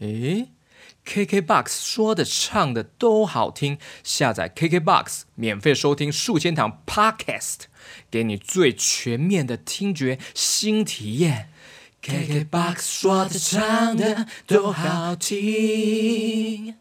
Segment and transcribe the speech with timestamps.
[0.00, 0.48] 诶
[1.06, 7.60] ，KKBOX 说的唱的都好听，下载 KKBOX 免费收听数千堂 Podcast，
[8.10, 11.50] 给你最全面的听觉新体验。
[12.02, 16.76] KKBOX 说的唱的都好听。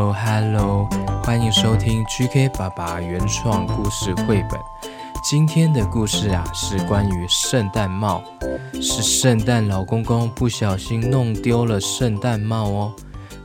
[0.00, 0.88] Hello，Hello，
[1.22, 4.58] 欢迎收听 GK 爸爸原创故事绘本。
[5.22, 8.24] 今天的故事啊，是关于圣诞帽，
[8.80, 12.94] 是圣诞老公公不小心弄丢了圣诞帽哦。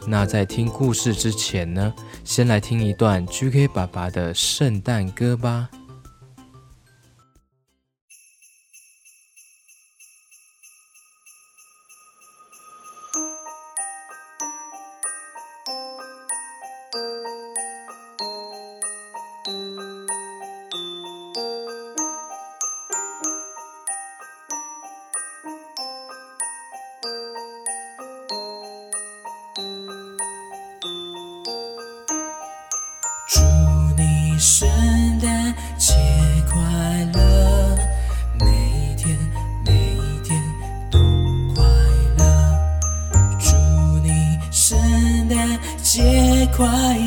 [0.07, 5.67] 那在听故事之前呢，先来听一段 GK 爸爸的圣诞歌吧。
[46.55, 47.04] 快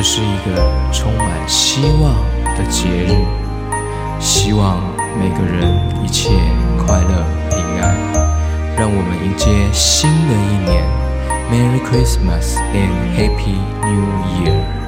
[0.00, 0.56] 这是一个
[0.90, 2.14] 充满希望
[2.56, 3.12] 的节日，
[4.18, 4.80] 希望
[5.18, 6.30] 每个人一切
[6.78, 7.94] 快乐平安，
[8.78, 10.82] 让我们迎接新的一年。
[11.50, 14.06] Merry Christmas and Happy New
[14.40, 14.79] Year！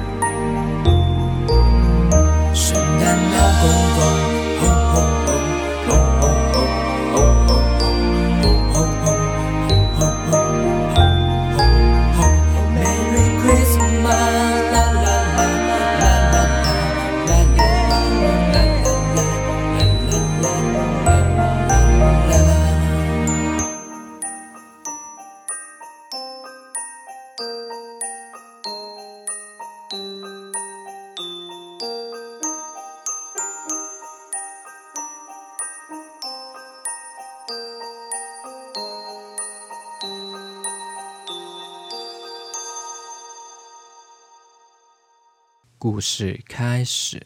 [45.83, 47.21] 故事开始。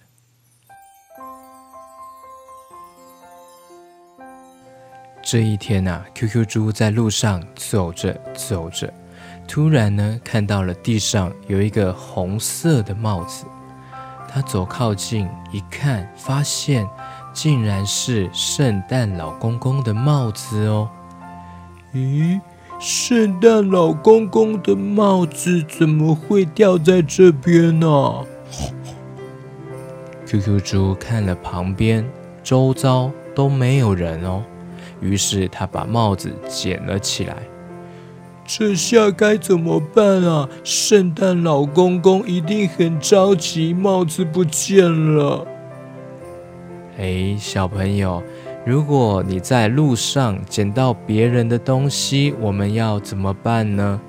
[5.21, 8.91] 这一天呐、q q 猪在路上走着走着，
[9.47, 13.45] 突然呢看到了地上有一个红色的帽子。
[14.27, 16.89] 他走靠近一看，发现
[17.31, 20.89] 竟然是圣诞老公公的帽子哦。
[21.93, 22.41] 咦，
[22.79, 28.25] 圣诞老公公的帽子怎么会掉在这边呢、
[30.25, 32.05] QQ 猪看了旁边，
[32.43, 34.43] 周遭都没有人哦，
[34.99, 37.35] 于是他把帽子捡了起来。
[38.45, 40.47] 这下该怎么办啊？
[40.63, 45.45] 圣诞老公公一定很着急，帽子不见了。
[46.97, 48.23] 哎，小朋友，
[48.65, 54.01] 如果你在路上捡到别人的东西，我们要怎么办呢？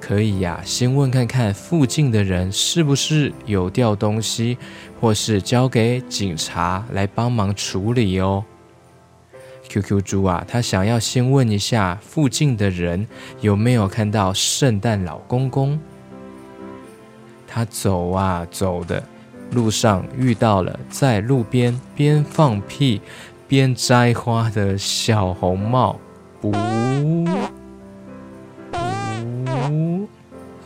[0.00, 4.56] 可以呀、先问看看附近的人是不是有掉东西，
[5.00, 8.44] 或是交给警察来帮忙处理哦。
[9.68, 13.06] QQ 猪啊，他想要先问一下附近的人
[13.40, 15.78] 有没有看到圣诞老公公。
[17.46, 19.00] 他走啊走的
[19.52, 23.00] 路上遇到了在路边边放屁
[23.46, 26.00] 边摘花的小红帽。
[26.40, 26.50] 不，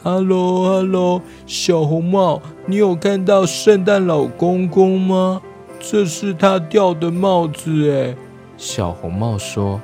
[0.04, 5.42] ，Hello，Hello，小红帽，你有看到圣诞老公公吗？
[5.80, 8.14] 这是他掉的帽子，哎。
[8.56, 9.80] 小红帽说：“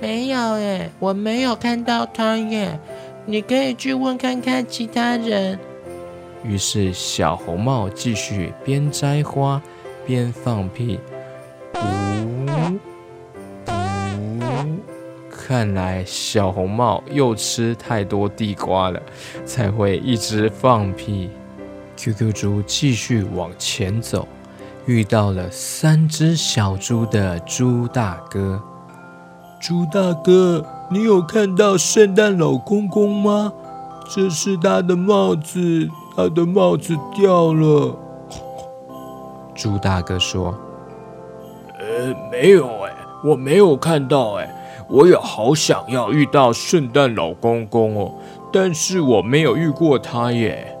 [0.00, 2.78] 没有，哎，我没有看到他耶。
[3.26, 5.58] 你可以去问看看其他人。”
[6.44, 9.60] 于是小红帽继续边摘花
[10.06, 11.00] 边放屁。
[15.52, 18.98] 看来小红帽又吃太多地瓜了，
[19.44, 21.28] 才会一直放屁。
[21.94, 24.26] QQ 猪继续往前走，
[24.86, 28.62] 遇到了三只小猪的猪大哥。
[29.60, 33.52] 猪大哥，你有看到圣诞老公公吗？
[34.08, 37.94] 这是他的帽子，他的帽子掉了。
[39.54, 40.58] 猪大哥说
[41.78, 44.50] ：“呃，没有哎，我没有看到哎。”
[44.88, 48.14] 我也好想要遇到圣诞老公公哦，
[48.52, 50.76] 但是我没有遇过他耶。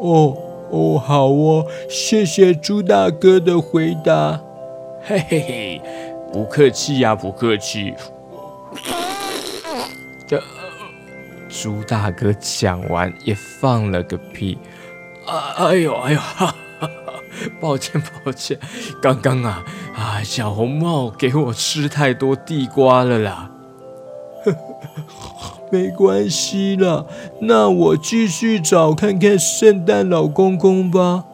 [0.00, 0.36] 哦
[0.70, 4.40] 哦，好哦，谢谢猪大哥的回答。
[5.02, 5.82] 嘿嘿嘿，
[6.32, 7.94] 不客气呀，不客气。
[10.26, 10.42] 这
[11.48, 14.58] 猪大哥讲完也放了个屁。
[15.26, 16.56] 啊，哎呦哎呦，哈哈，
[17.60, 18.58] 抱歉 抱歉，
[19.02, 19.64] 刚刚啊。
[19.94, 23.50] 啊，小红帽给我吃太多地瓜了啦！
[24.44, 27.04] 呵 呵没关系啦，
[27.40, 31.24] 那我继续找看看圣诞老公公吧。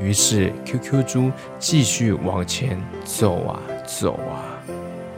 [0.00, 4.58] 于是 QQ 猪继续往前走啊走啊，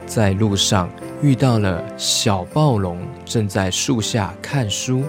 [0.05, 0.89] 在路上
[1.21, 5.03] 遇到了小暴龙，正在树下看书。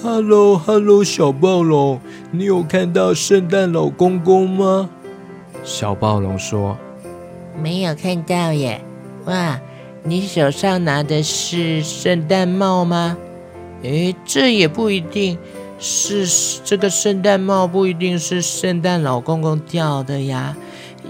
[0.00, 1.98] Hello，Hello，小暴龙，
[2.30, 4.88] 你有看到圣诞老公公吗？
[5.64, 6.78] 小暴龙说
[7.60, 8.80] ：“没有看到耶。
[9.24, 9.60] 哇，
[10.04, 13.16] 你手上拿的是圣诞帽吗？
[13.82, 15.36] 诶，这也不一定
[15.80, 20.56] 是这个圣诞帽，不一定是圣诞老公公掉的呀，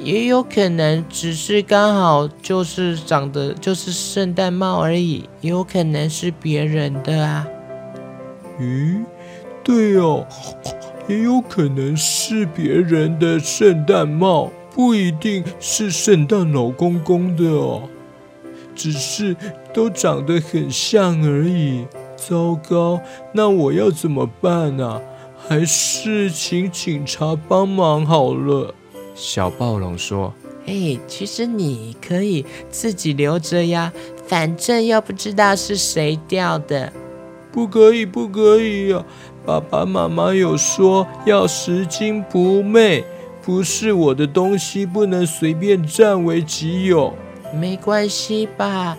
[0.02, 7.46] 也有可能只是刚好就是长得就是圣诞帽而已，也有可能是别人的啊。
[8.60, 9.05] 咦，
[9.62, 10.26] 对哦。”
[11.08, 17.88] 也有可能是别人的圣诞帽，不一定是圣诞老公公的哦，
[18.75, 19.34] 只是
[19.72, 21.87] 都长得很像而已。
[22.14, 23.00] 糟糕，
[23.32, 25.00] 那我要怎么办呢？
[25.49, 28.75] 还是请警察帮忙好了。
[29.14, 30.34] 小暴龙说
[30.66, 33.90] ：“哎，其实你可以自己留着呀，
[34.26, 36.93] 反正又不知道是谁掉的。”
[37.58, 39.05] 不可以，不可以呀！
[39.44, 43.05] 爸爸妈妈有说要拾金不昧，
[43.43, 47.12] 不是我的东西不能随便占为己有。
[47.52, 48.96] 没关系吧？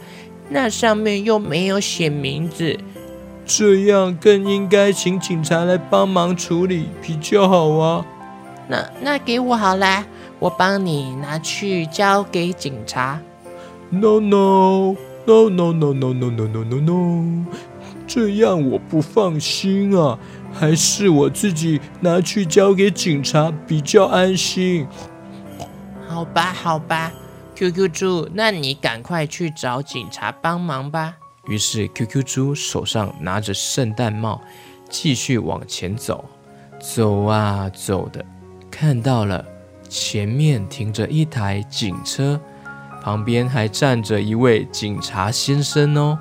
[0.50, 2.78] 那上面又没有写名字，
[3.46, 8.06] 这样更应该请警察来帮忙处理比较好啊。
[8.68, 10.06] 那那给我好啦，
[10.38, 13.22] 我帮你拿去交给警察。
[13.90, 17.46] No no no no no no no no no no no，
[18.10, 20.20] 这样我不放心啊。
[20.52, 24.88] 还是我自己拿去交给警察比较安心。
[26.08, 27.14] 好吧，好吧
[27.56, 31.18] ，QQ 猪，那你赶快去找警察帮忙吧。
[31.46, 34.42] 于是 QQ 猪手上拿着圣诞帽，
[34.90, 36.26] 继续往前走。
[36.80, 38.26] 走啊走的，
[38.72, 39.46] 看到了
[39.88, 42.42] 前面停着一台警车，
[43.04, 46.18] 旁边还站着一位警察先生哦。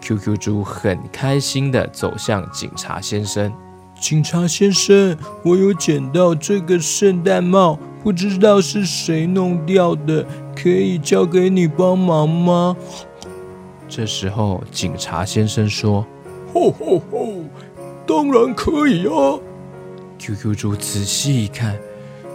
[0.00, 3.52] QQ 猪很开心的走向警察先生。
[4.00, 10.24] 警察先生，我有捡到这个圣诞帽，不知道是谁弄掉的，
[10.56, 12.74] 可以交给你帮忙吗？
[13.86, 16.06] 这时候，警察先生说
[16.54, 17.34] ：“吼吼吼，
[18.06, 19.38] 当然可以啊
[20.18, 21.76] ！”QQ 猪仔细一看，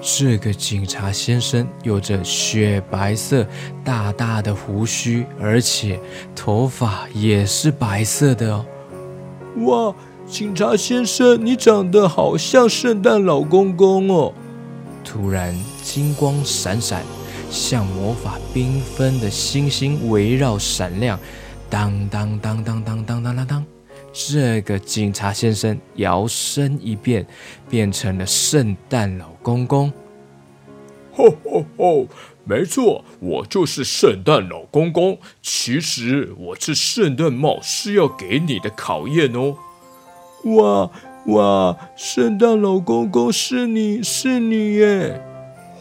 [0.07, 3.43] 这个警察先生有着雪白色、
[3.83, 5.99] 大大的胡须，而且
[6.35, 8.65] 头发也是白色的哦。
[9.65, 9.95] 哇！
[10.27, 14.31] 警察先生，你长得好像圣诞老公公哦！
[15.03, 17.01] 突然，金光闪闪，
[17.49, 21.19] 像魔法缤纷的星星围绕闪亮。
[21.67, 23.65] 当当当当当当当当当，
[24.17, 27.27] 这个警察先生摇身一变，
[27.69, 29.91] 变成了圣诞老公公。
[31.11, 32.07] 吼吼吼！
[32.45, 35.17] 没错，我就是圣诞老公公。
[35.41, 39.57] 其实我这圣诞帽是要给你的考验哦。
[40.45, 40.89] 哇
[41.25, 41.77] 哇！
[41.97, 45.24] 圣诞老公公是你是你耶！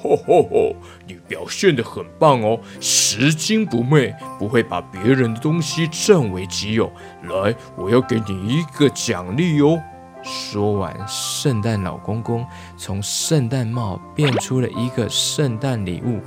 [0.04, 0.76] 吼吼吼！
[1.08, 6.92] 你表现得很棒哦，拾金不昧，不会把别人的东西占为己有。
[7.23, 9.82] 来，我要给你一个奖励哦。
[10.23, 12.46] 说完，圣诞老公公
[12.76, 16.20] 从圣诞帽变出了一个圣诞礼物。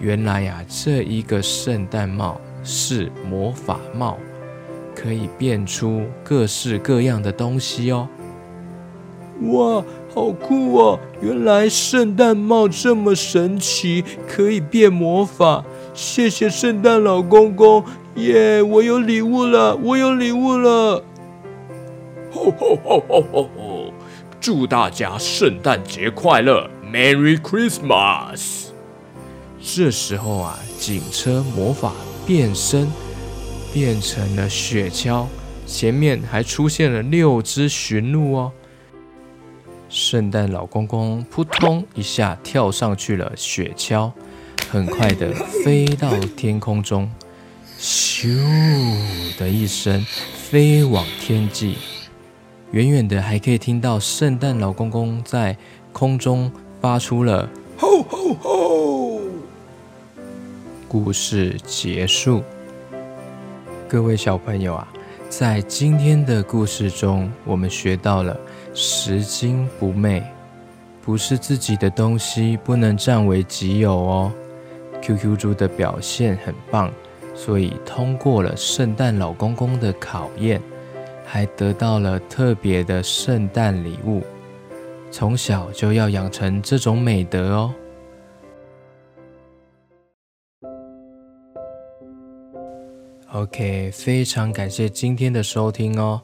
[0.00, 4.18] 原来呀，这一个圣诞帽是魔法帽，
[4.94, 8.08] 可以变出各式各样的东西哦。
[9.52, 9.84] 哇，
[10.18, 10.98] 好酷哦！
[11.20, 15.64] 原来圣诞帽这么神奇，可以变魔法。
[15.94, 17.84] 谢谢圣诞老公公，
[18.16, 18.60] 耶！
[18.60, 21.04] 我有礼物了，我有礼物了。
[22.32, 23.92] 吼吼吼吼吼吼！
[24.40, 28.70] 祝大家圣诞节快乐，Merry Christmas！
[29.62, 31.92] 这时候啊，警车魔法
[32.26, 32.90] 变身，
[33.72, 35.26] 变成了雪橇，
[35.64, 38.52] 前面还出现了六只驯鹿哦。
[39.88, 44.12] 圣诞老公公扑通一下跳上去了雪橇，
[44.70, 45.32] 很快的
[45.64, 47.10] 飞到天空中，
[47.80, 48.36] 咻
[49.38, 50.04] 的一声
[50.34, 51.78] 飞往天际，
[52.72, 55.56] 远远的还可以听到圣诞老公公在
[55.92, 56.52] 空中
[56.82, 59.20] 发出了吼吼吼。
[60.86, 62.42] 故事结束。
[63.88, 64.86] 各位小朋友啊，
[65.30, 68.38] 在今天的故事中，我们学到了
[68.74, 70.22] 拾金不昧，
[71.02, 74.32] 不是自己的东西不能占为己有哦。
[75.00, 76.92] QQ 猪的表现很棒，
[77.34, 80.60] 所以通过了圣诞老公公的考验，
[81.24, 84.22] 还得到了特别的圣诞礼物。
[85.10, 87.74] 从小就要养成这种美德哦。
[93.32, 96.20] OK，非常感谢今天的收听哦。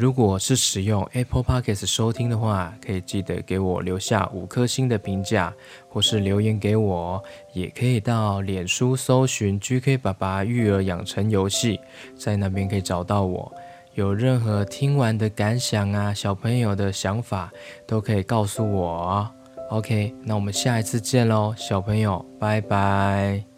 [0.00, 5.52] 如果是使用 Apple Podcast 收听的话，可以记得给我留下五颗星的评价，
[5.88, 7.20] 或是留言给我。
[7.52, 11.80] 也可以到脸书搜寻 GK 爸爸育儿养成游戏，
[12.16, 13.52] 在那边可以找到我。
[13.94, 17.50] 有任何听完的感想啊，小朋友的想法
[17.84, 19.28] 都可以告诉我。
[19.70, 23.57] OK，那我们下一次见喽，小朋友，拜拜。